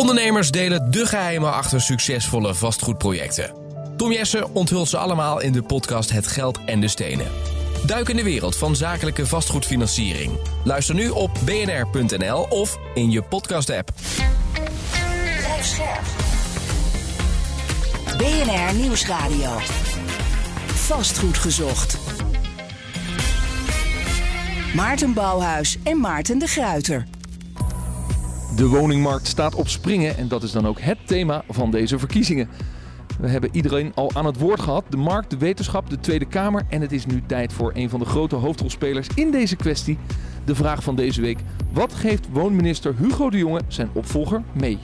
[0.00, 3.54] Ondernemers delen de geheimen achter succesvolle vastgoedprojecten.
[3.96, 7.26] Tom Jessen onthult ze allemaal in de podcast Het Geld en de Stenen.
[7.86, 10.38] Duik in de wereld van zakelijke vastgoedfinanciering.
[10.64, 13.90] Luister nu op bnr.nl of in je podcast-app.
[18.16, 19.58] BNR Nieuwsradio.
[20.66, 21.98] Vastgoed gezocht.
[24.74, 27.06] Maarten Bouwhuis en Maarten de Gruiter.
[28.56, 32.48] De woningmarkt staat op springen en dat is dan ook het thema van deze verkiezingen.
[33.20, 34.84] We hebben iedereen al aan het woord gehad.
[34.88, 36.62] De markt, de wetenschap, de Tweede Kamer.
[36.68, 39.98] En het is nu tijd voor een van de grote hoofdrolspelers in deze kwestie.
[40.44, 41.38] De vraag van deze week.
[41.72, 44.78] Wat geeft woonminister Hugo de Jonge zijn opvolger mee?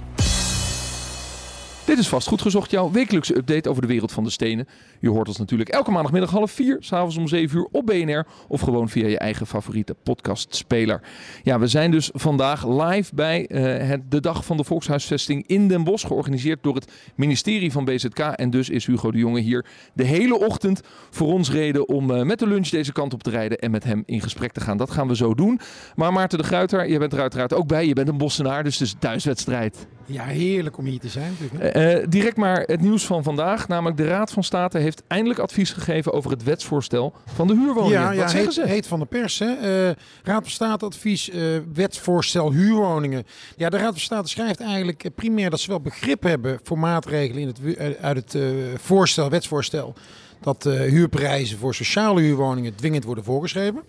[1.86, 4.68] Dit is Vastgoed Gezocht, jouw wekelijkse update over de wereld van de stenen.
[5.00, 8.60] Je hoort ons natuurlijk elke maandagmiddag half vier, s'avonds om 7 uur op BNR of
[8.60, 11.00] gewoon via je eigen favoriete podcastspeler.
[11.42, 15.68] Ja, we zijn dus vandaag live bij uh, het, de dag van de volkshuisvesting in
[15.68, 18.18] Den Bosch, georganiseerd door het ministerie van BZK.
[18.18, 22.22] En dus is Hugo de Jonge hier de hele ochtend voor ons reden om uh,
[22.22, 24.76] met de lunch deze kant op te rijden en met hem in gesprek te gaan.
[24.76, 25.60] Dat gaan we zo doen.
[25.94, 27.86] Maar Maarten de Gruiter, je bent er uiteraard ook bij.
[27.86, 29.86] Je bent een Bossenaar, dus het is thuiswedstrijd.
[30.06, 31.36] Ja, heerlijk om hier te zijn.
[31.62, 33.68] Uh, direct maar het nieuws van vandaag.
[33.68, 38.00] Namelijk de Raad van State heeft eindelijk advies gegeven over het wetsvoorstel van de huurwoningen.
[38.00, 38.66] Ja, ja Wat zeggen heet, ze?
[38.66, 39.38] heet van de pers.
[39.38, 39.86] Hè?
[39.88, 43.26] Uh, Raad van State advies uh, wetsvoorstel huurwoningen.
[43.56, 47.42] Ja, de Raad van State schrijft eigenlijk primair dat ze wel begrip hebben voor maatregelen
[47.42, 48.38] in het, uit het
[48.80, 49.94] voorstel, wetsvoorstel.
[50.40, 53.82] Dat huurprijzen voor sociale huurwoningen dwingend worden voorgeschreven.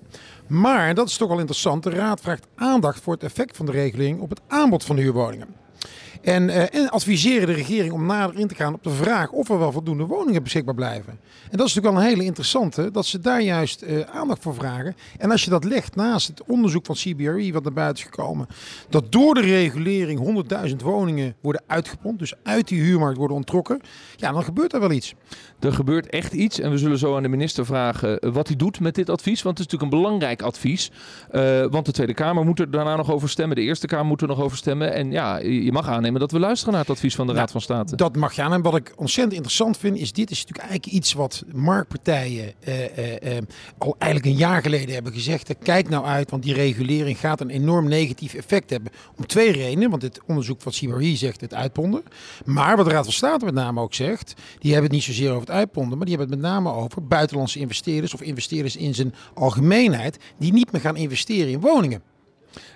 [0.48, 3.72] Maar, dat is toch wel interessant, de Raad vraagt aandacht voor het effect van de
[3.72, 5.48] regeling op het aanbod van huurwoningen.
[6.22, 9.50] En, uh, en, adviseren de regering om nader in te gaan op de vraag of
[9.50, 11.20] er wel voldoende woningen beschikbaar blijven.
[11.52, 14.54] En dat is natuurlijk wel een hele interessante, dat ze daar juist uh, aandacht voor
[14.54, 14.96] vragen.
[15.18, 18.48] En als je dat legt naast het onderzoek van CBRE wat naar buiten is gekomen,
[18.90, 23.82] dat door de regulering 100.000 woningen worden uitgepompt, dus uit die huurmarkt worden onttrokken,
[24.16, 25.14] ja, dan gebeurt er wel iets.
[25.60, 28.80] Er gebeurt echt iets en we zullen zo aan de minister vragen wat hij doet
[28.80, 29.42] met dit advies.
[29.42, 30.92] Want het is natuurlijk een belangrijk advies.
[31.70, 33.56] Want de Tweede Kamer moet er daarna nog over stemmen.
[33.56, 34.94] De Eerste Kamer moet er nog over stemmen.
[34.94, 37.52] En ja, je mag aannemen dat we luisteren naar het advies van de nou, Raad
[37.52, 37.96] van State.
[37.96, 38.54] Dat mag je aan.
[38.54, 42.98] En wat ik ontzettend interessant vind, is dit is natuurlijk eigenlijk iets wat marktpartijen uh,
[42.98, 43.38] uh,
[43.78, 45.56] al eigenlijk een jaar geleden hebben gezegd.
[45.58, 48.92] Kijk nou uit, want die regulering gaat een enorm negatief effect hebben.
[49.18, 49.90] Om twee redenen.
[49.90, 52.04] Want het onderzoek van CBRE zegt het uitponden.
[52.46, 55.30] Maar wat de Raad van State met name ook zegt, die hebben het niet zozeer
[55.30, 58.96] over het uitponden, maar die hebben het met name over buitenlandse investeerders of investeerders in
[58.96, 62.02] zijn algemeenheid die niet meer gaan investeren in woningen.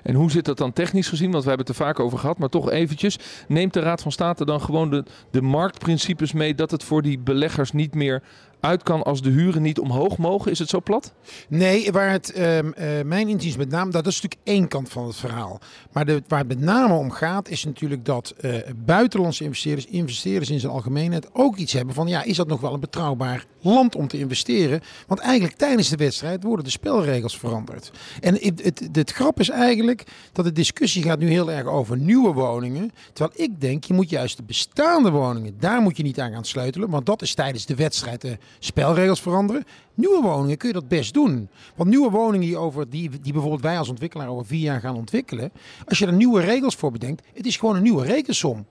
[0.03, 1.31] En hoe zit dat dan technisch gezien?
[1.31, 3.19] Want we hebben het er vaak over gehad, maar toch eventjes.
[3.47, 7.19] Neemt de Raad van State dan gewoon de, de marktprincipes mee dat het voor die
[7.19, 8.23] beleggers niet meer
[8.61, 10.51] uit kan als de huren niet omhoog mogen?
[10.51, 11.13] Is het zo plat?
[11.47, 12.63] Nee, waar het uh, uh,
[13.05, 15.59] mijn inziens met name, dat is natuurlijk één kant van het verhaal.
[15.91, 18.55] Maar waar het met name om gaat, is natuurlijk dat uh,
[18.85, 22.73] buitenlandse investeerders, investeerders in zijn algemeenheid, ook iets hebben van, ja, is dat nog wel
[22.73, 24.81] een betrouwbaar land om te investeren?
[25.07, 27.91] Want eigenlijk tijdens de wedstrijd worden de spelregels veranderd.
[28.19, 32.33] En het, het, grap is eigenlijk dat de discussie gaat nu heel erg over nieuwe
[32.33, 32.91] woningen.
[33.13, 36.45] Terwijl ik denk, je moet juist de bestaande woningen, daar moet je niet aan gaan
[36.45, 36.89] sleutelen.
[36.89, 39.63] Want dat is tijdens de wedstrijd de spelregels veranderen.
[39.93, 41.49] Nieuwe woningen kun je dat best doen.
[41.75, 44.95] Want nieuwe woningen die, over, die, die bijvoorbeeld wij als ontwikkelaar over vier jaar gaan
[44.95, 45.51] ontwikkelen.
[45.85, 48.65] Als je er nieuwe regels voor bedenkt, het is gewoon een nieuwe rekensom.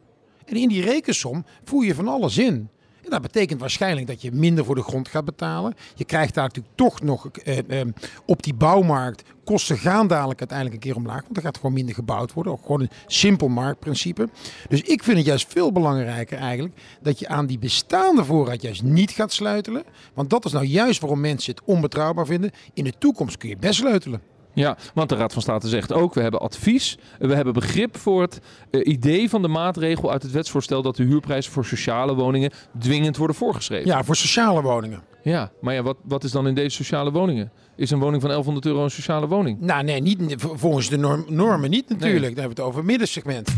[0.45, 2.69] En in die rekensom voer je van alles in.
[3.05, 5.75] En dat betekent waarschijnlijk dat je minder voor de grond gaat betalen.
[5.95, 7.87] Je krijgt daar natuurlijk toch nog eh, eh,
[8.27, 9.23] op die bouwmarkt.
[9.45, 11.23] Kosten gaan dadelijk uiteindelijk een keer omlaag.
[11.23, 12.53] Want er gaat gewoon minder gebouwd worden.
[12.53, 14.29] Ook gewoon een simpel marktprincipe.
[14.69, 16.75] Dus ik vind het juist veel belangrijker eigenlijk.
[17.03, 19.85] Dat je aan die bestaande voorraad juist niet gaat sleutelen.
[20.15, 22.51] Want dat is nou juist waarom mensen het onbetrouwbaar vinden.
[22.75, 24.30] In de toekomst kun je best sleutelen.
[24.53, 28.23] Ja, want de Raad van State zegt ook, we hebben advies, we hebben begrip voor
[28.23, 28.41] het
[28.71, 33.17] uh, idee van de maatregel uit het wetsvoorstel dat de huurprijzen voor sociale woningen dwingend
[33.17, 33.87] worden voorgeschreven.
[33.87, 35.03] Ja, voor sociale woningen.
[35.23, 37.53] Ja, maar ja, wat, wat is dan in deze sociale woningen?
[37.77, 39.61] Is een woning van 1100 euro een sociale woning?
[39.61, 42.21] Nou nee, niet, volgens de norm, normen niet natuurlijk.
[42.21, 42.35] Nee.
[42.35, 43.51] Dan hebben we het over middensegment.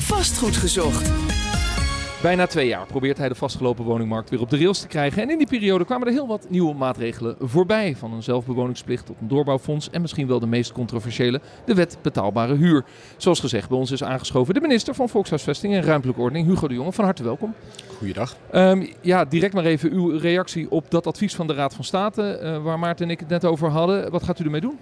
[0.00, 1.45] Vastgoed gezocht.
[2.22, 5.22] Bijna twee jaar probeert hij de vastgelopen woningmarkt weer op de rails te krijgen.
[5.22, 7.96] En in die periode kwamen er heel wat nieuwe maatregelen voorbij.
[7.96, 9.90] Van een zelfbewoningsplicht tot een doorbouwfonds.
[9.90, 12.84] En misschien wel de meest controversiële, de wet betaalbare huur.
[13.16, 16.74] Zoals gezegd, bij ons is aangeschoven de minister van Volkshuisvesting en Ruimtelijke Ordening, Hugo de
[16.74, 16.92] Jonge.
[16.92, 17.54] Van harte welkom.
[17.98, 18.36] Goeiedag.
[18.54, 22.40] Um, ja, direct maar even uw reactie op dat advies van de Raad van State.
[22.42, 24.10] Uh, waar Maarten en ik het net over hadden.
[24.10, 24.78] Wat gaat u ermee doen?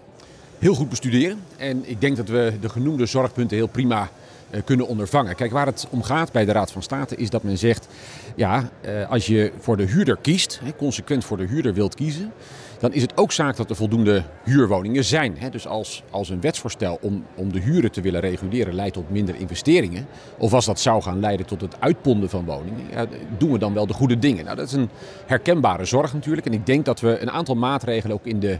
[0.58, 1.38] Heel goed bestuderen.
[1.56, 4.10] En ik denk dat we de genoemde zorgpunten heel prima
[4.64, 5.34] kunnen ondervangen.
[5.34, 7.88] Kijk, waar het om gaat bij de Raad van State is dat men zegt...
[8.36, 8.70] ja,
[9.08, 12.32] als je voor de huurder kiest, consequent voor de huurder wilt kiezen...
[12.78, 15.36] dan is het ook zaak dat er voldoende huurwoningen zijn.
[15.50, 19.34] Dus als, als een wetsvoorstel om, om de huren te willen reguleren leidt tot minder
[19.34, 20.06] investeringen,
[20.38, 23.06] of als dat zou gaan leiden tot het uitponden van woningen, ja,
[23.38, 24.44] doen we dan wel de goede dingen.
[24.44, 24.90] Nou, dat is een
[25.26, 26.46] herkenbare zorg natuurlijk.
[26.46, 28.58] En ik denk dat we een aantal maatregelen ook in de,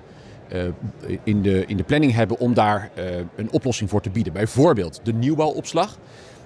[1.25, 3.05] in de, in de planning hebben om daar uh,
[3.37, 4.33] een oplossing voor te bieden.
[4.33, 5.99] Bijvoorbeeld de nieuwbouwopslag.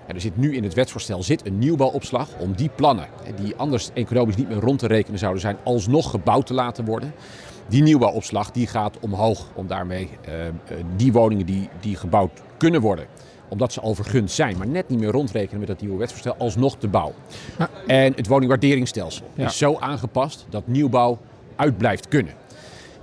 [0.07, 3.07] Er zit nu in het wetsvoorstel zit een nieuwbouwopslag om die plannen,
[3.43, 7.13] die anders economisch niet meer rond te rekenen zouden zijn, alsnog gebouwd te laten worden.
[7.67, 10.35] Die nieuwbouwopslag die gaat omhoog om daarmee uh,
[10.97, 13.07] die woningen die, die gebouwd kunnen worden,
[13.49, 16.77] omdat ze al vergund zijn, maar net niet meer rondrekenen met dat nieuwe wetsvoorstel, alsnog
[16.77, 17.15] te bouwen.
[17.59, 17.71] Ja.
[17.87, 19.47] En het woningwaarderingsstelsel ja.
[19.47, 21.19] is zo aangepast dat nieuwbouw
[21.57, 22.33] uit blijft kunnen.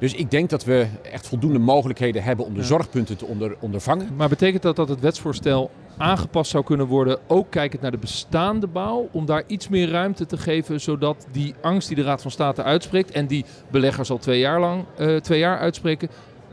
[0.06, 4.08] Dus ik denk dat we echt voldoende mogelijkheden hebben om de zorgpunten te onder, ondervangen.
[4.16, 8.68] Maar betekent dat dat het wetsvoorstel aangepast zou kunnen worden, ook kijkend naar de bestaande
[8.68, 12.32] bouw, om daar iets meer ruimte te geven, zodat die angst die de Raad van
[12.32, 16.10] State uitspreekt en die beleggers al twee jaar lang uh, twee jaar uitspreken,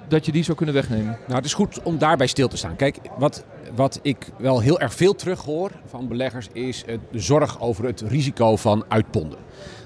[0.09, 1.19] dat je die zou kunnen wegnemen?
[1.27, 2.77] Nou, het is goed om daarbij stil te staan.
[2.77, 3.45] Kijk, wat,
[3.75, 8.57] wat ik wel heel erg veel terughoor van beleggers is de zorg over het risico
[8.57, 9.39] van uitponden.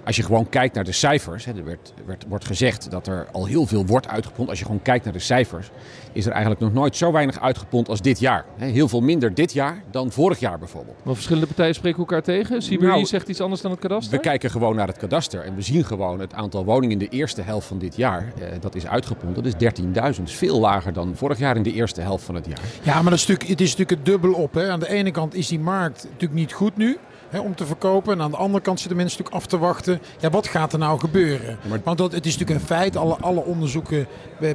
[0.06, 3.26] Als je gewoon kijkt naar de cijfers, hè, er werd, werd, wordt gezegd dat er
[3.32, 4.48] al heel veel wordt uitgepond.
[4.48, 5.70] Als je gewoon kijkt naar de cijfers,
[6.12, 8.44] is er eigenlijk nog nooit zo weinig uitgepond als dit jaar.
[8.56, 10.96] Heel veel minder dit jaar dan vorig jaar bijvoorbeeld.
[11.02, 12.58] Maar verschillende partijen spreken elkaar tegen?
[12.58, 14.16] CBRE nou, zegt iets anders dan het kadaster?
[14.16, 17.16] We kijken gewoon naar het kadaster en we zien gewoon het aantal woningen in de
[17.16, 18.32] eerste helft van dit jaar.
[18.40, 19.34] Eh, dat is uitgepond.
[19.34, 19.54] Dat is
[20.18, 20.22] 13.000.
[20.22, 22.60] veel lager dan vorig jaar in de eerste helft van het jaar.
[22.82, 24.54] Ja, maar dat is natuurlijk, het is natuurlijk het dubbel op.
[24.54, 24.70] Hè.
[24.70, 26.98] Aan de ene kant is die markt natuurlijk niet goed nu
[27.28, 28.12] hè, om te verkopen.
[28.12, 30.00] En aan de andere kant zitten mensen natuurlijk af te wachten.
[30.18, 31.58] Ja, wat gaat er nou gebeuren?
[31.68, 31.80] maar...
[31.84, 34.06] Want dat, het is natuurlijk een feit, alle, alle onderzoeken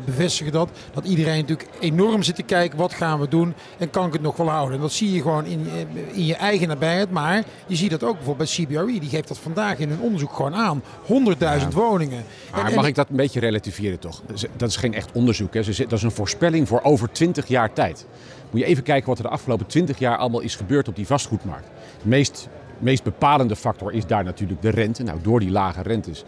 [0.05, 0.69] bevestigen dat.
[0.93, 3.53] Dat iedereen natuurlijk enorm zit te kijken, wat gaan we doen?
[3.77, 4.75] En kan ik het nog wel houden?
[4.75, 5.67] En dat zie je gewoon in,
[6.11, 7.11] in je eigen nabijheid.
[7.11, 8.99] Maar je ziet dat ook bijvoorbeeld bij CBRE.
[8.99, 10.83] Die geeft dat vandaag in hun onderzoek gewoon aan.
[11.07, 11.69] 100.000 ja.
[11.69, 12.23] woningen.
[12.51, 14.21] Maar en, mag ik dat een beetje relativeren toch?
[14.57, 15.53] Dat is geen echt onderzoek.
[15.53, 15.61] Hè.
[15.61, 18.05] Dat is een voorspelling voor over 20 jaar tijd.
[18.51, 21.07] Moet je even kijken wat er de afgelopen 20 jaar allemaal is gebeurd op die
[21.07, 21.67] vastgoedmarkt.
[22.01, 22.49] De meest
[22.81, 25.03] meest bepalende factor is daar natuurlijk de rente.
[25.03, 26.23] Nou, door die lage rentes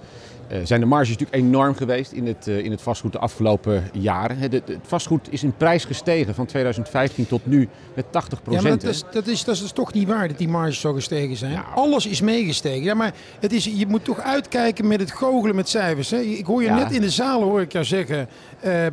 [0.64, 4.38] zijn de marges natuurlijk enorm geweest in het, uh, in het vastgoed de afgelopen jaren.
[4.38, 8.64] Het, het, vastgoed is in prijs gestegen van 2015 tot nu met 80 procent.
[8.64, 10.94] Ja, maar dat is, dat, is, dat is toch niet waar dat die marges zo
[10.94, 11.52] gestegen zijn?
[11.52, 11.66] Ja.
[11.76, 12.84] Alles is meegestegen.
[12.84, 16.10] Ja, maar het is, je moet toch uitkijken met het goochelen met cijfers.
[16.10, 16.20] Hè?
[16.20, 16.76] Ik hoor je ja.
[16.76, 18.28] net in de zaal hoor ik jou zeggen,
[18.66, 18.86] uh,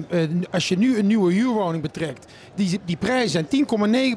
[0.50, 3.66] als je nu een nieuwe huurwoning betrekt, die, die prijzen zijn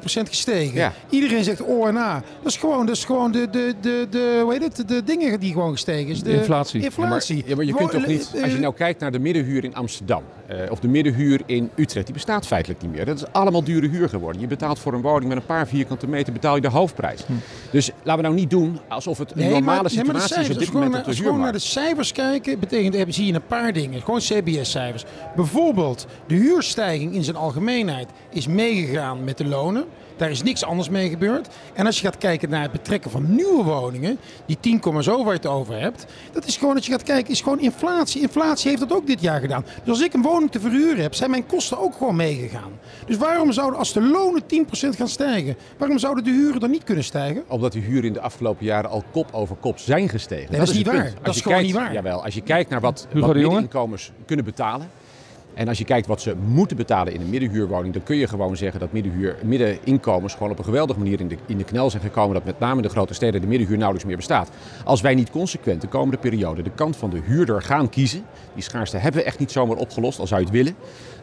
[0.00, 0.74] 10,9% gestegen.
[0.74, 0.92] Ja.
[1.08, 2.22] Iedereen zegt O en A.
[2.42, 5.40] Dat is gewoon, dat is gewoon de, de, de, de, hoe heet het, de dingen
[5.40, 6.18] die gewoon gestegen is.
[6.18, 6.82] De, de inflatie.
[6.82, 7.23] inflatie.
[7.26, 9.64] Ja, maar, ja, maar je kunt toch niet, als je nou kijkt naar de middenhuur
[9.64, 10.22] in Amsterdam
[10.70, 13.04] of de middenhuur in Utrecht, die bestaat feitelijk niet meer.
[13.04, 14.40] Dat is allemaal dure huur geworden.
[14.40, 17.24] Je betaalt voor een woning met een paar vierkante meter, betaal je de hoofdprijs.
[17.26, 17.32] Hm.
[17.70, 20.50] Dus laten we nou niet doen alsof het een nee, normale maar, situatie nee, maar
[20.50, 23.46] is op dit moment Als we gewoon naar de cijfers kijken, betekent, zie je een
[23.46, 24.02] paar dingen.
[24.02, 25.04] Gewoon CBS-cijfers.
[25.36, 29.84] Bijvoorbeeld, de huurstijging in zijn algemeenheid is meegegaan met de lonen.
[30.16, 31.48] Daar is niks anders mee gebeurd.
[31.72, 35.32] En als je gaat kijken naar het betrekken van nieuwe woningen, die 10, zo waar
[35.32, 38.20] je het over hebt, dat is gewoon, als je gaat kijken, is gewoon inflatie.
[38.20, 39.64] Inflatie heeft dat ook dit jaar gedaan.
[39.78, 42.72] Dus als ik een woning te verhuren heb, zijn mijn kosten ook gewoon meegegaan.
[43.06, 44.46] Dus waarom zouden, als de lonen 10%
[44.96, 47.44] gaan stijgen, waarom zouden de huren dan niet kunnen stijgen?
[47.48, 50.50] Omdat de huren in de afgelopen jaren al kop over kop zijn gestegen.
[50.50, 51.12] Nee, dat, dat, is niet waar.
[51.22, 51.92] Dat is gewoon kijkt, niet waar.
[51.92, 54.90] Jawel, als je kijkt naar wat, wat middeninkomens kunnen betalen.
[55.54, 58.56] En als je kijkt wat ze moeten betalen in een middenhuurwoning, dan kun je gewoon
[58.56, 62.02] zeggen dat middenhuur, middeninkomens gewoon op een geweldige manier in de, in de knel zijn
[62.02, 62.34] gekomen.
[62.34, 64.50] Dat met name in de grote steden de middenhuur nauwelijks meer bestaat.
[64.84, 68.24] Als wij niet consequent de komende periode de kant van de huurder gaan kiezen,
[68.54, 70.74] die schaarste hebben we echt niet zomaar opgelost, al zou je het willen.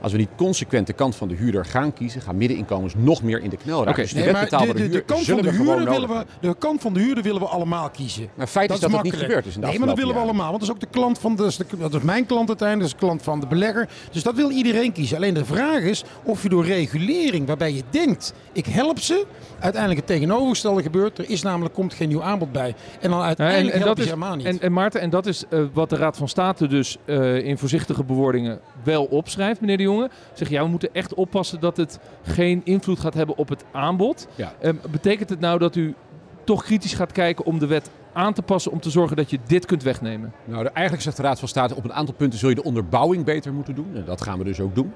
[0.01, 3.41] Als we niet consequent de kant van de huurder gaan kiezen, gaan middeninkomens nog meer
[3.44, 3.91] in de knel raken.
[3.91, 6.82] Okay, dus de, nee, de, de, de, kant van de, huurder willen we, de kant
[6.82, 8.29] van de huurder willen we allemaal kiezen.
[8.36, 10.13] Maar feit dat is dat het niet gebeurd is in de Nee, maar dat willen
[10.13, 10.50] we allemaal.
[10.50, 13.00] Want dat is ook de klant van de, dat is mijn klant uiteindelijk, dat is
[13.00, 13.89] de klant van de belegger.
[14.12, 15.18] Dus dat wil iedereen kiezen.
[15.18, 19.25] Alleen de vraag is of je door regulering, waarbij je denkt, ik help ze,
[19.60, 21.18] uiteindelijk het tegenovergestelde gebeurt.
[21.18, 22.75] Er is namelijk, komt geen nieuw aanbod bij.
[23.00, 24.46] En dan uiteindelijk ja, en, en help je helemaal niet.
[24.46, 27.58] En, en Maarten, en dat is uh, wat de Raad van State dus uh, in
[27.58, 30.10] voorzichtige bewoordingen wel opschrijft, meneer de Jonge.
[30.34, 34.28] Zeg, ja, we moeten echt oppassen dat het geen invloed gaat hebben op het aanbod.
[34.36, 34.54] Ja.
[34.62, 35.96] Uh, betekent het nou dat u
[36.44, 39.39] toch kritisch gaat kijken om de wet aan te passen om te zorgen dat je
[39.48, 40.34] dit kunt wegnemen?
[40.46, 43.25] Nou, eigenlijk zegt de Raad van State op een aantal punten zul je de onderbouwing
[43.25, 43.96] beter moeten doen.
[43.96, 44.94] En dat gaan we dus ook doen.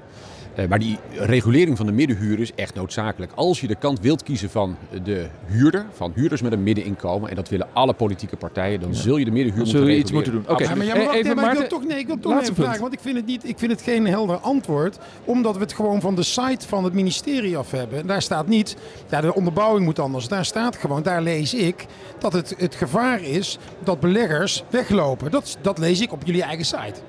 [0.60, 3.32] Uh, maar die regulering van de middenhuur is echt noodzakelijk.
[3.36, 7.36] Als je de kant wilt kiezen van de huurder, van huurders met een middeninkomen, en
[7.36, 8.96] dat willen alle politieke partijen, dan ja.
[8.96, 10.42] zul je de middenhuur dan moeten je iets moeten doen.
[10.42, 10.68] Oké, okay.
[10.68, 12.82] ja, maar, ja, maar, even, maar ik wil toch, nee, ik wil toch even vragen,
[12.82, 16.02] want ik vind, het niet, ik vind het geen helder antwoord, omdat we het gewoon
[16.02, 18.00] van de site van het ministerie af hebben.
[18.00, 18.76] En daar staat niet,
[19.10, 20.28] ja, de onderbouwing moet anders.
[20.28, 21.86] Daar staat gewoon, daar lees ik,
[22.20, 25.32] dat het, het gevaar is dat beleggers weglopen.
[25.32, 27.00] Dat, dat lees ik op jullie eigen site.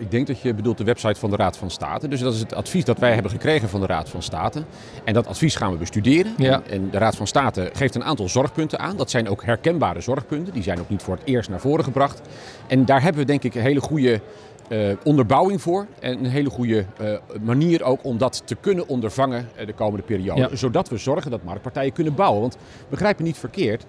[0.00, 2.08] Ik denk dat je bedoelt de website van de Raad van State.
[2.08, 4.62] Dus dat is het advies dat wij hebben gekregen van de Raad van State.
[5.04, 6.34] En dat advies gaan we bestuderen.
[6.36, 6.62] Ja.
[6.70, 8.96] En, de Raad van State geeft een aantal zorgpunten aan.
[8.96, 10.52] Dat zijn ook herkenbare zorgpunten.
[10.52, 12.20] Die zijn ook niet voor het eerst naar voren gebracht.
[12.66, 14.20] En daar hebben we denk ik een hele goede
[14.68, 15.86] eh, onderbouwing voor.
[16.00, 20.02] En een hele goede eh, manier ook om dat te kunnen ondervangen eh, de komende
[20.02, 20.40] periode.
[20.40, 20.56] Ja.
[20.56, 22.40] Zodat we zorgen dat marktpartijen kunnen bouwen.
[22.40, 22.56] Want
[22.88, 23.86] begrijp me niet verkeerd.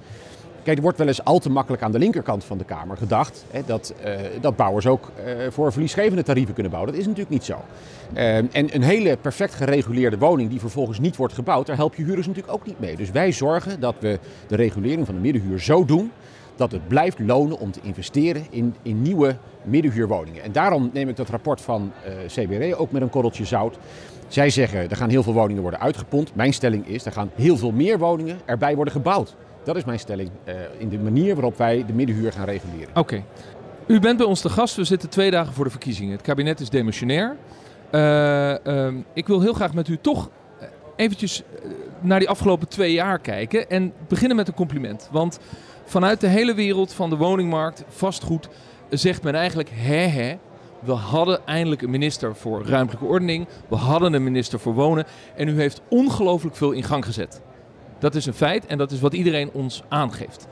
[0.63, 3.45] Kijk, er wordt wel eens al te makkelijk aan de linkerkant van de Kamer gedacht
[3.51, 6.91] hè, dat, eh, dat bouwers ook eh, voor verliesgevende tarieven kunnen bouwen.
[6.91, 7.57] Dat is natuurlijk niet zo.
[8.13, 12.03] Eh, en een hele perfect gereguleerde woning die vervolgens niet wordt gebouwd, daar help je
[12.03, 12.95] huurders natuurlijk ook niet mee.
[12.95, 16.11] Dus wij zorgen dat we de regulering van de middenhuur zo doen
[16.55, 20.43] dat het blijft lonen om te investeren in, in nieuwe middenhuurwoningen.
[20.43, 23.77] En daarom neem ik dat rapport van eh, CBRE ook met een korreltje zout.
[24.27, 26.35] Zij zeggen er gaan heel veel woningen worden uitgepompt.
[26.35, 29.35] Mijn stelling is er gaan heel veel meer woningen erbij worden gebouwd.
[29.63, 32.95] Dat is mijn stelling eh, in de manier waarop wij de middenhuur gaan reguleren.
[32.95, 33.23] Oké.
[33.87, 34.75] U bent bij ons te gast.
[34.75, 36.11] We zitten twee dagen voor de verkiezingen.
[36.11, 37.37] Het kabinet is demissionair.
[37.89, 41.43] Eh, ehm, ik wil heel graag met u toch eh, eventjes
[41.99, 43.69] naar die afgelopen twee jaar kijken.
[43.69, 45.09] En beginnen met een compliment.
[45.11, 45.39] Want
[45.85, 48.49] vanuit de hele wereld van de woningmarkt, vastgoed,
[48.89, 50.37] zegt men eigenlijk hè hè.
[50.79, 53.47] We hadden eindelijk een minister voor ruimtelijke ordening.
[53.67, 55.05] We hadden een minister voor wonen.
[55.35, 57.41] En u heeft ongelooflijk veel in gang gezet.
[58.01, 60.47] Dat is een feit en dat is wat iedereen ons aangeeft.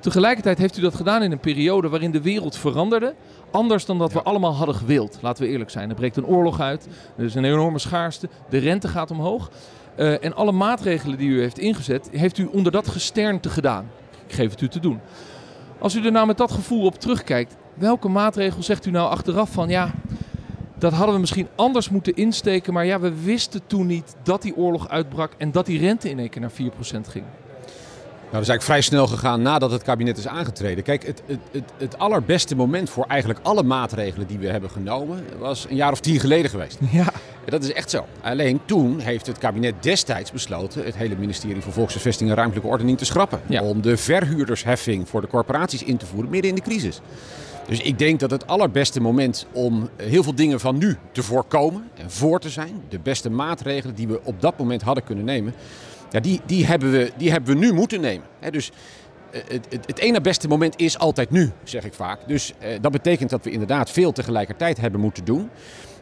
[0.00, 3.14] Tegelijkertijd heeft u dat gedaan in een periode waarin de wereld veranderde.
[3.50, 5.18] Anders dan dat we allemaal hadden gewild.
[5.20, 5.88] Laten we eerlijk zijn.
[5.88, 6.88] Er breekt een oorlog uit.
[7.16, 8.28] Er is een enorme schaarste.
[8.48, 9.50] De rente gaat omhoog.
[9.96, 13.90] Eh, en alle maatregelen die u heeft ingezet, heeft u onder dat gesternte gedaan.
[14.26, 15.00] Ik geef het u te doen.
[15.78, 19.50] Als u er nou met dat gevoel op terugkijkt, welke maatregel zegt u nou achteraf
[19.50, 19.90] van ja,
[20.80, 24.56] dat hadden we misschien anders moeten insteken, maar ja, we wisten toen niet dat die
[24.56, 26.54] oorlog uitbrak en dat die rente in één keer naar 4%
[27.08, 27.24] ging.
[28.30, 30.84] Nou, dat is eigenlijk vrij snel gegaan nadat het kabinet is aangetreden.
[30.84, 35.24] Kijk, het, het, het, het allerbeste moment voor eigenlijk alle maatregelen die we hebben genomen
[35.38, 36.78] was een jaar of tien geleden geweest.
[37.44, 38.06] Ja, dat is echt zo.
[38.20, 42.98] Alleen toen heeft het kabinet destijds besloten het hele ministerie van Volkshuisvesting en Ruimtelijke Ordening
[42.98, 43.40] te schrappen.
[43.46, 43.62] Ja.
[43.62, 47.00] Om de verhuurdersheffing voor de corporaties in te voeren midden in de crisis.
[47.68, 51.90] Dus ik denk dat het allerbeste moment om heel veel dingen van nu te voorkomen
[51.94, 55.54] en voor te zijn, de beste maatregelen die we op dat moment hadden kunnen nemen,
[56.10, 58.26] ja, die, die, hebben, we, die hebben we nu moeten nemen.
[58.50, 58.70] Dus
[59.30, 62.18] eh, het, het, het ene beste moment is altijd nu, zeg ik vaak.
[62.26, 65.50] Dus eh, dat betekent dat we inderdaad veel tegelijkertijd hebben moeten doen.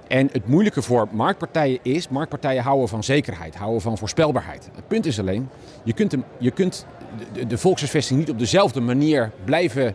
[0.08, 4.68] En het moeilijke voor marktpartijen is, marktpartijen houden van zekerheid, houden van voorspelbaarheid.
[4.74, 5.48] Het punt is alleen,
[5.84, 6.86] je kunt, je kunt
[7.32, 9.94] de, de volkshuisvesting niet op dezelfde manier blijven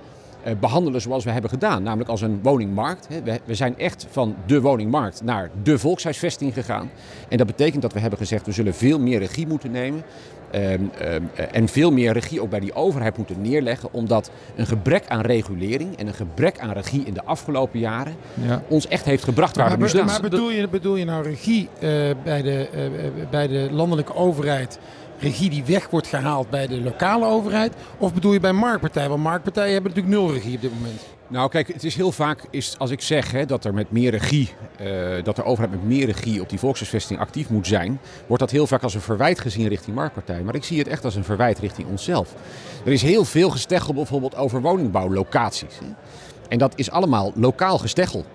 [0.60, 1.84] behandelen zoals we hebben gedaan.
[1.84, 3.08] Namelijk als een woningmarkt.
[3.46, 6.92] We, zijn echt van de woningmarkt naar de volkshuisvesting gegaan.
[7.30, 10.04] En dat betekent dat we hebben gezegd, we zullen veel meer regie moeten nemen.
[10.52, 13.90] Ehm, ehm, eh, en veel meer regie ook bij die overheid moeten neerleggen.
[13.92, 18.64] Omdat een gebrek aan regulering en een gebrek aan regie in de afgelopen jaren ja.
[18.68, 20.06] ons echt heeft gebracht waar Maar, we nu staan.
[20.06, 21.90] maar bedoel, je, bedoel je nou regie eh,
[22.24, 24.80] bij, de, eh, eh, bij de landelijke overheid?
[25.20, 27.74] Regie die weg wordt gehaald bij de lokale overheid?
[27.98, 29.10] Of bedoel je bij marktpartijen?
[29.10, 31.02] Want marktpartijen hebben natuurlijk nul regie op dit moment.
[31.28, 34.12] Nou, kijk, het is heel vaak, is, als ik zeg hè, dat er met meer
[34.12, 34.88] regie, eh,
[35.24, 38.68] dat de overheid met meer regie op die volkshuisvesting actief moet zijn, wordt dat heel
[38.68, 40.46] vaak als een verwijt gezien richting marktpartijen.
[40.46, 42.34] Maar ik zie het echt als een verwijt richting onszelf.
[42.86, 45.78] Er is heel veel gesteggel bijvoorbeeld over woningbouwlocaties.
[46.50, 48.26] En dat is allemaal lokaal gesteggel.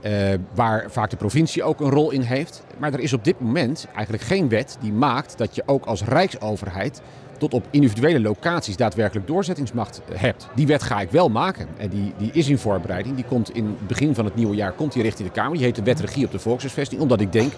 [0.00, 0.12] Eh,
[0.54, 2.62] waar vaak de provincie ook een rol in heeft.
[2.78, 6.04] Maar er is op dit moment eigenlijk geen wet die maakt dat je ook als
[6.04, 7.00] rijksoverheid
[7.38, 10.48] tot op individuele locaties daadwerkelijk doorzettingsmacht hebt.
[10.54, 11.68] Die wet ga ik wel maken.
[11.76, 13.14] En die, die is in voorbereiding.
[13.14, 15.56] Die komt in het begin van het nieuwe jaar komt die richting de Kamer.
[15.56, 17.00] Die heet de wet regie op de volkshuisvesting.
[17.00, 17.52] Omdat ik denk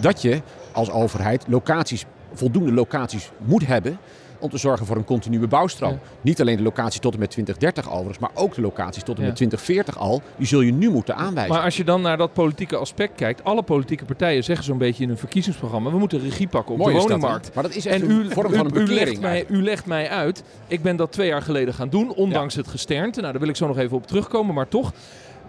[0.00, 0.40] dat je
[0.72, 3.98] als overheid locaties, voldoende locaties moet hebben
[4.38, 5.92] om te zorgen voor een continue bouwstroom.
[5.92, 5.98] Ja.
[6.20, 9.24] Niet alleen de locatie tot en met 2030 overigens, maar ook de locaties tot en
[9.24, 10.22] met 2040 al.
[10.36, 11.54] Die zul je nu moeten aanwijzen.
[11.54, 15.02] Maar als je dan naar dat politieke aspect kijkt, alle politieke partijen zeggen zo'n beetje
[15.02, 17.54] in hun verkiezingsprogramma: we moeten regie pakken op Mooi de is dat, woningmarkt.
[17.54, 19.62] Maar dat is En u, een vorm van een u, u, bekering legt mij, u
[19.62, 23.20] legt mij uit, ik ben dat twee jaar geleden gaan doen, ondanks het gesternte.
[23.20, 24.92] Nou, daar wil ik zo nog even op terugkomen, maar toch.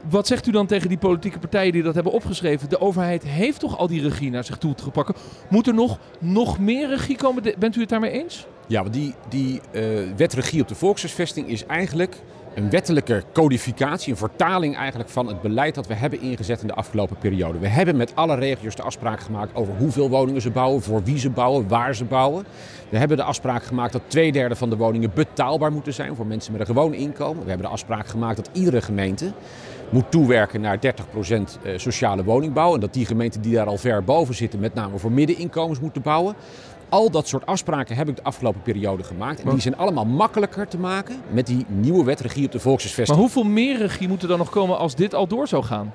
[0.09, 2.69] Wat zegt u dan tegen die politieke partijen die dat hebben opgeschreven?
[2.69, 5.15] De overheid heeft toch al die regie naar zich toe te pakken.
[5.49, 7.43] Moet er nog, nog meer regie komen?
[7.59, 8.47] Bent u het daarmee eens?
[8.67, 9.83] Ja, want die, die eh,
[10.15, 12.21] wetregie op de volkshuisvesting is eigenlijk
[12.57, 16.73] een wettelijke codificatie, een vertaling eigenlijk van het beleid dat we hebben ingezet in de
[16.73, 17.59] afgelopen periode.
[17.59, 21.17] We hebben met alle regio's de afspraak gemaakt over hoeveel woningen ze bouwen, voor wie
[21.17, 22.45] ze bouwen, waar ze bouwen.
[22.89, 26.25] We hebben de afspraak gemaakt dat twee derde van de woningen betaalbaar moeten zijn voor
[26.25, 27.43] mensen met een gewoon inkomen.
[27.43, 29.31] We hebben de afspraak gemaakt dat iedere gemeente
[29.89, 32.73] moet toewerken naar 30% eh, sociale woningbouw.
[32.73, 36.01] En dat die gemeenten die daar al ver boven zitten, met name voor middeninkomens moeten
[36.01, 36.35] bouwen.
[36.89, 39.37] Al dat soort afspraken heb ik de afgelopen periode gemaakt.
[39.37, 42.57] En Maar- die zijn allemaal makkelijker te maken met die nieuwe wet regie op de
[42.57, 43.19] Maar volkshuisvesting.
[43.19, 45.93] hoeveel meer regie moet er dan nog komen als dit al door zou gaan?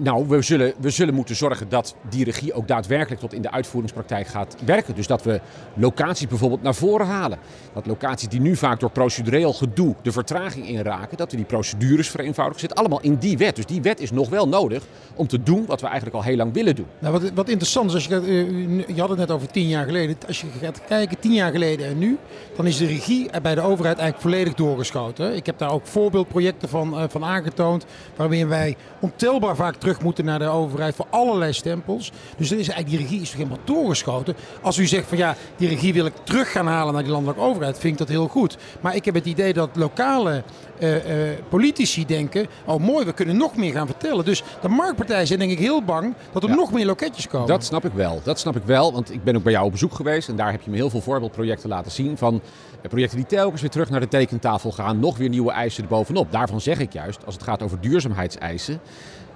[0.00, 3.50] Nou, we zullen, we zullen moeten zorgen dat die regie ook daadwerkelijk tot in de
[3.50, 4.94] uitvoeringspraktijk gaat werken.
[4.94, 5.40] Dus dat we
[5.74, 7.38] locaties bijvoorbeeld naar voren halen.
[7.72, 12.08] Dat locaties die nu vaak door procedureel gedoe de vertraging inraken, dat we die procedures
[12.10, 12.60] vereenvoudigen.
[12.60, 13.56] Zit allemaal in die wet.
[13.56, 14.82] Dus die wet is nog wel nodig
[15.14, 16.86] om te doen wat we eigenlijk al heel lang willen doen.
[16.98, 19.84] Nou, wat, wat interessant is, als je, eh, je had het net over tien jaar
[19.84, 20.16] geleden.
[20.26, 22.18] Als je gaat kijken, tien jaar geleden en nu,
[22.56, 25.34] dan is de regie bij de overheid eigenlijk volledig doorgeschoten.
[25.34, 27.86] Ik heb daar ook voorbeeldprojecten van, eh, van aangetoond,
[28.16, 32.12] waarin wij ontelbaar vaak terug moeten naar de overheid voor allerlei stempels.
[32.36, 34.34] Dus dan is eigenlijk die regie is toch helemaal doorgeschoten.
[34.62, 37.42] Als u zegt van ja, die regie wil ik terug gaan halen naar die landelijke
[37.42, 38.56] overheid, vind ik dat heel goed.
[38.80, 40.42] Maar ik heb het idee dat lokale
[40.78, 44.24] eh, eh, politici denken, oh mooi, we kunnen nog meer gaan vertellen.
[44.24, 46.54] Dus de marktpartijen zijn denk ik heel bang dat er Ja.
[46.54, 47.48] nog meer loketjes komen.
[47.48, 48.20] Dat snap ik wel.
[48.24, 50.50] Dat snap ik wel, want ik ben ook bij jou op bezoek geweest en daar
[50.50, 52.40] heb je me heel veel voorbeeldprojecten laten zien van
[52.82, 56.32] eh, projecten die telkens weer terug naar de tekentafel gaan, nog weer nieuwe eisen erbovenop.
[56.32, 58.80] Daarvan zeg ik juist, als het gaat over duurzaamheidseisen,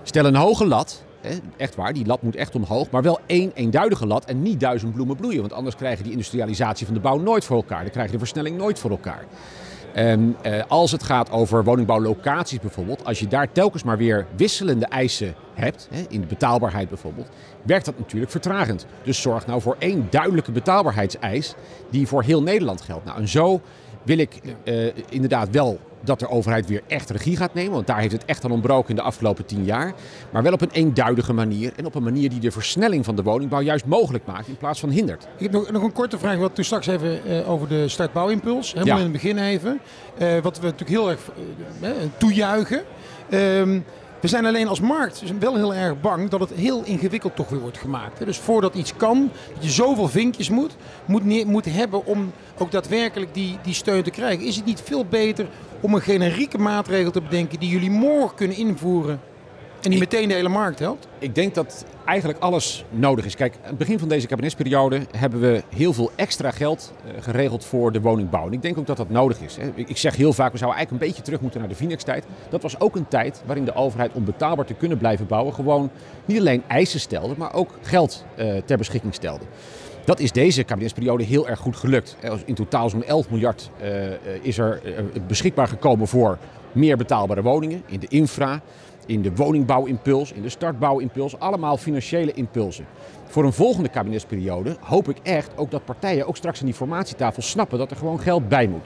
[0.02, 1.02] stel een hoge lat.
[1.56, 2.90] Echt waar, die lat moet echt omhoog.
[2.90, 5.40] Maar wel één eenduidige lat en niet duizend bloemen bloeien.
[5.40, 7.82] Want anders krijg je die industrialisatie van de bouw nooit voor elkaar.
[7.82, 9.24] Dan krijg je de versnelling nooit voor elkaar.
[9.92, 14.86] En eh, als het gaat over woningbouwlocaties bijvoorbeeld, als je daar telkens maar weer wisselende
[14.86, 17.28] eisen hebt, in de betaalbaarheid bijvoorbeeld,
[17.62, 18.86] werkt dat natuurlijk vertragend.
[19.02, 21.54] Dus zorg nou voor één duidelijke betaalbaarheidseis
[21.90, 23.04] die voor heel Nederland geldt.
[23.04, 23.60] Nou, en zo
[24.02, 24.74] wil ik eh,
[25.08, 28.44] inderdaad wel dat de overheid weer echt regie gaat nemen, want daar heeft het echt
[28.44, 29.92] aan ontbroken in de afgelopen tien jaar.
[30.32, 33.22] Maar wel op een eenduidige manier en op een manier die de versnelling van de
[33.22, 35.24] woningbouw juist mogelijk maakt in plaats van hindert.
[35.36, 36.36] Ik heb nog, nog een korte vraag.
[36.36, 38.72] Wat toen straks even eh, over de startbouwimpuls.
[38.72, 39.04] Helemaal Ja.
[39.04, 39.80] in het begin even.
[40.18, 41.20] Eh, wat we natuurlijk heel erg
[42.16, 42.82] toejuichen.
[43.30, 43.78] Ehm,
[44.22, 47.60] we zijn alleen als markt wel heel erg bang dat het heel ingewikkeld toch weer
[47.60, 48.24] wordt gemaakt.
[48.24, 53.34] Dus voordat iets kan, dat je zoveel vinkjes moet, moet, moet hebben om ook daadwerkelijk
[53.34, 54.46] die, die steun te krijgen.
[54.46, 55.46] Is het niet veel beter
[55.80, 59.20] om een generieke maatregel te bedenken die jullie morgen kunnen invoeren
[59.82, 61.06] en die meteen de hele markt helpt?
[61.18, 63.34] Ik denk dat eigenlijk alles nodig is.
[63.36, 67.64] Kijk, aan het begin van deze kabinetsperiode hebben we heel veel extra geld eh, geregeld
[67.64, 68.46] voor de woningbouw.
[68.46, 69.56] En ik denk ook dat dat nodig is.
[69.74, 72.24] Ik zeg heel vaak, we zouden eigenlijk een beetje terug moeten naar de Phoenix-tijd.
[72.50, 75.54] Dat was ook een tijd waarin de overheid om betaalbaar te kunnen blijven bouwen...
[75.54, 75.90] gewoon
[76.24, 79.44] niet alleen eisen stelde, maar ook geld eh, ter beschikking stelde.
[80.04, 82.16] Dat is deze kabinetsperiode heel erg goed gelukt.
[82.20, 83.70] Eh, In totaal zo'n 11 miljard
[84.42, 84.80] is er
[85.26, 86.38] beschikbaar gekomen voor
[86.72, 88.60] meer betaalbare woningen in de infra,
[89.06, 91.38] in de woningbouwimpuls, in de startbouwimpuls.
[91.38, 92.86] Allemaal financiële impulsen.
[93.26, 97.42] Voor een volgende kabinetsperiode hoop ik echt ook dat partijen ook straks aan die formatietafel
[97.42, 98.84] snappen dat er gewoon geld bij moet.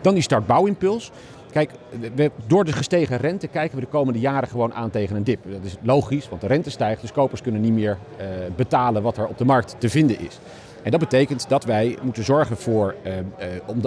[0.00, 1.10] Dan die startbouwimpuls.
[1.50, 1.70] Kijk,
[2.14, 5.40] we, door de gestegen rente kijken we de komende jaren gewoon aan tegen een dip.
[5.50, 8.26] Dat is logisch, want de rente stijgt, dus kopers kunnen niet meer eh,
[8.56, 10.38] betalen wat er op de markt te vinden is.
[10.82, 13.24] En dat betekent dat wij moeten zorgen voor, eh, eh,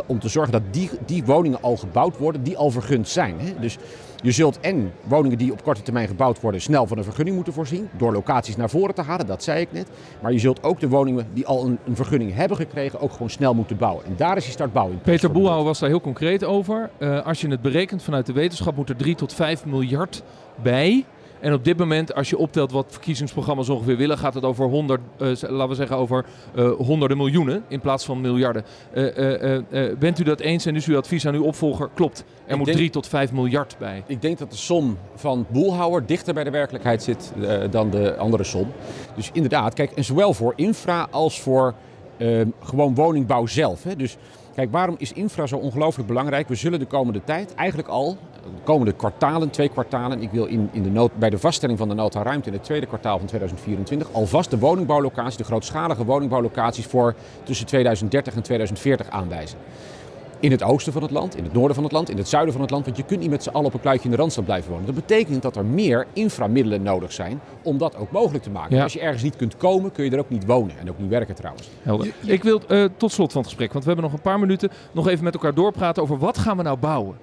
[0.05, 3.39] om te zorgen dat die, die woningen al gebouwd worden, die al vergund zijn.
[3.39, 3.59] Hè?
[3.59, 3.77] Dus
[4.21, 7.53] je zult en woningen die op korte termijn gebouwd worden snel van een vergunning moeten
[7.53, 9.87] voorzien, door locaties naar voren te halen, dat zei ik net.
[10.21, 13.29] Maar je zult ook de woningen die al een, een vergunning hebben gekregen, ook gewoon
[13.29, 14.05] snel moeten bouwen.
[14.05, 15.01] En daar is die startbouw in.
[15.01, 16.89] Peter Boelhouwer was daar heel concreet over.
[16.97, 20.23] Eh, als je het berekent vanuit de wetenschap, moet er 3 tot 5 miljard
[20.63, 21.05] bij.
[21.39, 25.01] En op dit moment, als je optelt wat verkiezingsprogramma's ongeveer willen, gaat het over 100,
[25.17, 26.25] eh, z- laten we zeggen over
[26.55, 28.63] eh, honderden miljoenen in plaats van miljarden.
[28.93, 29.59] Eh,
[29.99, 31.89] bent u dat eens en is uw advies aan uw opvolger?
[31.93, 34.03] Klopt, er Ik moet denk- 3 tot 5 miljard bij.
[34.07, 37.31] Ik denk dat de som van Boelhouwer dichter bij de werkelijkheid zit
[37.71, 38.71] dan de andere som.
[39.15, 41.73] Dus inderdaad, kijk, en zowel voor infra als voor
[42.17, 43.83] eh, gewoon woningbouw zelf.
[43.83, 43.95] Hè.
[43.95, 44.17] Dus
[44.55, 46.47] kijk, waarom is infra zo ongelooflijk belangrijk?
[46.47, 50.69] We zullen de komende tijd eigenlijk al, de komende kwartalen, twee kwartalen, ik wil in,
[50.71, 53.27] in de nood, bij de vaststelling van de nota ruimte in het tweede kwartaal van
[53.27, 59.57] 2024 alvast de woningbouwlocaties, de grootschalige woningbouwlocaties voor tussen 2030 en 2040 aanwijzen.
[60.39, 62.53] In het oosten van het land, in het noorden van het land, in het zuiden
[62.53, 62.85] van het land.
[62.85, 64.85] Want je kunt niet met z'n allen op een kluitje in de Randstad blijven wonen.
[64.85, 68.75] Dat betekent dat er meer inframiddelen nodig zijn om dat ook mogelijk te maken.
[68.75, 68.83] Ja.
[68.83, 70.77] Als je ergens niet kunt komen, kun je er ook niet wonen.
[70.79, 71.69] En ook niet werken trouwens.
[71.81, 72.13] Helder.
[72.25, 74.69] Ik wil eh, tot slot van het gesprek, want we hebben nog een paar minuten,
[74.91, 77.15] nog even met elkaar doorpraten over wat gaan we nou bouwen.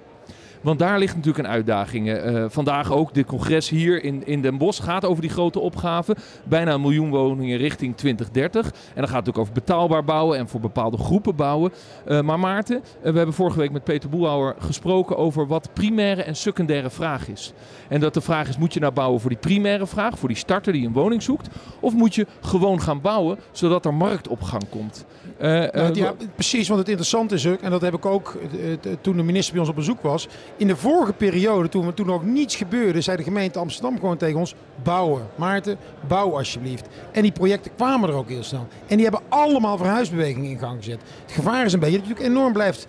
[0.61, 2.09] Want daar ligt natuurlijk een uitdaging.
[2.09, 6.15] Eh, vandaag ook, dit congres hier in, in Den Bosch gaat over die grote opgave.
[6.43, 8.65] Bijna een miljoen woningen richting 2030.
[8.65, 11.71] En dan gaat het natuurlijk over betaalbaar bouwen en voor bepaalde groepen bouwen.
[12.05, 16.23] Eh, maar Maarten, eh, we hebben vorige week met Peter Boelhouwer gesproken over wat primaire
[16.23, 17.53] en secundaire vraag is.
[17.87, 20.37] En dat de vraag is, moet je nou bouwen voor die primaire vraag, voor die
[20.37, 21.47] starter die een woning zoekt?
[21.79, 25.05] Of moet je gewoon gaan bouwen, zodat er marktopgang komt?
[25.37, 28.37] Eh, Nou, ja, precies, want het interessante is ook, en dat heb ik ook
[29.01, 30.27] toen de minister bij ons op bezoek was.
[30.55, 34.39] In de vorige periode, toen, toen ook niets gebeurde, zei de gemeente Amsterdam gewoon tegen
[34.39, 35.27] ons: bouwen.
[35.35, 36.87] Maarten, bouw alsjeblieft.
[37.11, 38.67] En die projecten kwamen er ook heel snel.
[38.87, 41.01] En die hebben allemaal verhuisbewegingen in gang gezet.
[41.21, 42.87] Het gevaar is een beetje dat je natuurlijk enorm blijft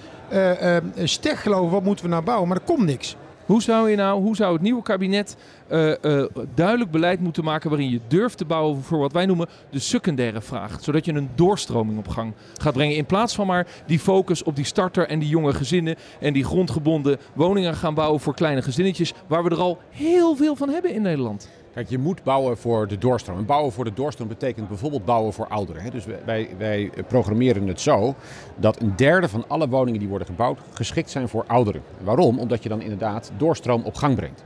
[1.04, 2.48] steg geloven: wat moeten we nou bouwen?
[2.48, 3.16] Maar er komt niks.
[3.48, 5.36] Hoe zou, je nou, hoe zou het nieuwe kabinet
[5.70, 9.48] uh, uh, duidelijk beleid moeten maken waarin je durft te bouwen voor wat wij noemen
[9.70, 10.78] de secundaire vraag.
[10.80, 12.96] Zodat je een doorstroming op gang gaat brengen.
[12.96, 16.44] In plaats van maar die focus op die starter en die jonge gezinnen en die
[16.44, 19.14] grondgebonden woningen gaan bouwen voor kleine gezinnetjes.
[19.26, 21.48] Waar we er al heel veel van hebben in Nederland.
[21.86, 23.38] Je moet bouwen voor de doorstroom.
[23.38, 25.90] En bouwen voor de doorstroom betekent bijvoorbeeld bouwen voor ouderen.
[25.90, 28.14] Dus wij, wij programmeren het zo
[28.56, 31.82] dat een derde van alle woningen die worden gebouwd geschikt zijn voor ouderen.
[32.00, 32.38] Waarom?
[32.38, 34.44] Omdat je dan inderdaad doorstroom op gang brengt.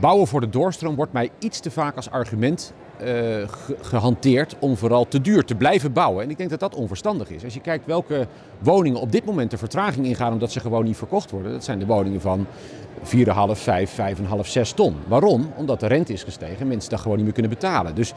[0.00, 3.48] Bouwen voor de doorstroom wordt mij iets te vaak als argument uh,
[3.80, 6.24] gehanteerd om vooral te duur te blijven bouwen.
[6.24, 7.44] En ik denk dat dat onverstandig is.
[7.44, 8.26] Als je kijkt welke
[8.58, 11.52] woningen op dit moment de vertraging ingaan omdat ze gewoon niet verkocht worden.
[11.52, 12.46] Dat zijn de woningen van
[13.02, 13.04] 4,5,
[13.52, 14.96] 5, 5,5, 6 ton.
[15.08, 15.52] Waarom?
[15.56, 17.94] Omdat de rente is gestegen en mensen dat gewoon niet meer kunnen betalen.
[17.94, 18.12] Dus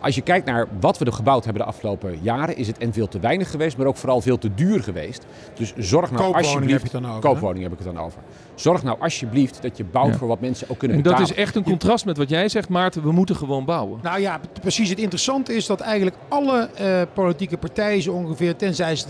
[0.00, 2.92] als je kijkt naar wat we er gebouwd hebben de afgelopen jaren, is het en
[2.92, 5.26] veel te weinig geweest, maar ook vooral veel te duur geweest.
[5.54, 6.82] Dus zorg nou alsjeblieft.
[6.82, 8.20] Heb je dan over, koopwoning heb ik het dan over.
[8.54, 11.26] Zorg nou alsjeblieft dat je bouwt voor wat mensen ook kunnen en betalen.
[11.26, 13.02] Dat is echt een contrast met wat jij zegt, Maarten.
[13.02, 14.00] We moeten gewoon bouwen.
[14.02, 14.88] Nou ja, precies.
[14.88, 19.06] Het interessante is dat eigenlijk alle uh, politieke partijen zo ongeveer, tenzij ze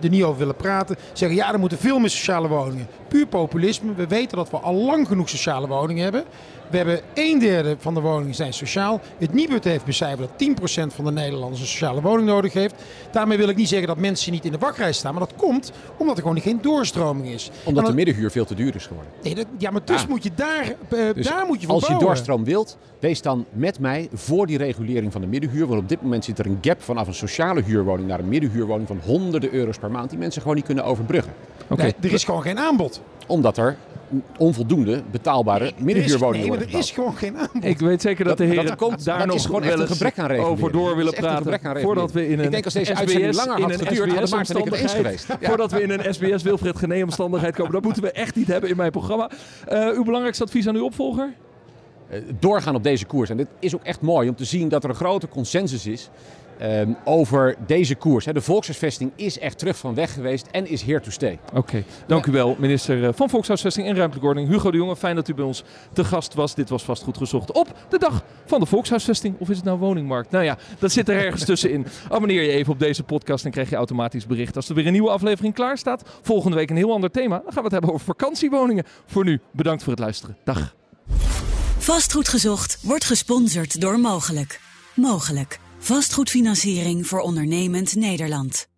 [0.00, 2.86] er niet over willen praten, zeggen ja, er moeten veel meer sociale woningen.
[3.08, 3.94] Puur populisme.
[3.94, 6.24] We weten dat we al lang genoeg sociale woningen hebben.
[6.72, 9.00] We hebben een derde van de woningen zijn sociaal.
[9.18, 10.48] Het Nibud heeft becijferd dat
[10.90, 12.74] 10% van de Nederlanders een sociale woning nodig heeft.
[13.10, 15.14] Daarmee wil ik niet zeggen dat mensen niet in de wachtrij staan.
[15.14, 17.50] Maar dat komt omdat er gewoon geen doorstroming is.
[17.64, 19.12] Omdat de middenhuur veel te duur is geworden.
[19.22, 21.86] Nee, dat, ja, maar dus moet je daar, uh, dus daar moet je voor Als
[21.86, 25.66] je doorstroom wilt, wees dan met mij voor die regulering van de middenhuur.
[25.66, 28.88] Want op dit moment zit er een gap vanaf een sociale huurwoning naar een middenhuurwoning
[28.88, 30.10] van honderden euro's per maand.
[30.10, 31.32] Die mensen gewoon niet kunnen overbruggen.
[31.68, 33.00] Oké, nee, er is gewoon geen aanbod.
[33.26, 33.76] Omdat er
[34.38, 37.64] onvoldoende betaalbare middenhuurwoningen Nee, er is gewoon geen aanbod.
[37.64, 40.30] Ik weet zeker dat, de heren dat komt, daar nog gewoon echt een gebrek aan
[40.30, 41.80] over door willen praten.
[41.80, 44.60] Voordat we in een Ik denk als deze SBS langer had geduurd, hadden Maarten en
[44.60, 45.26] ik het eens geweest.
[45.40, 47.72] Voordat we in een SBS Wilfred Gené omstandigheid komen.
[47.72, 49.30] Dat moeten we echt niet hebben in mijn programma.
[49.72, 51.32] Uh, uw belangrijkste advies aan uw opvolger?
[52.10, 53.30] Uh, doorgaan op deze koers.
[53.30, 56.10] En dit is ook echt mooi om te zien dat er een grote consensus is
[56.64, 58.24] Um, over deze koers.
[58.24, 61.38] De volkshuisvesting is echt terug van weg geweest en is here to stay.
[61.54, 64.96] Oké, dank u wel minister eh, van Volkshuisvesting en Ruimtelijke Ordening Hugo de Jonge.
[64.96, 66.54] Fijn dat u bij ons te gast was.
[66.54, 69.34] Dit was vast goed gezocht op de dag van de volkshuisvesting.
[69.38, 70.30] Of is het nou woningmarkt?
[70.30, 71.86] Nou ja, dat zit er ergens tussenin.
[72.08, 74.92] Abonneer je even op deze podcast en krijg je automatisch bericht als er weer een
[74.92, 76.02] nieuwe aflevering klaar staat.
[76.22, 77.36] Volgende week een heel ander thema.
[77.36, 78.84] Dan gaan we het hebben over vakantiewoningen.
[79.06, 80.36] Voor nu, bedankt voor het luisteren.
[80.44, 80.74] Dag.
[81.78, 84.60] Vastgoed gezocht wordt gesponsord door Mogelijk.
[84.94, 85.61] Mogelijk.
[85.84, 88.71] Vastgoedfinanciering voor ondernemend Nederland.